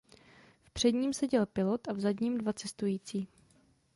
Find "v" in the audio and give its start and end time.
0.63-0.69, 1.93-1.99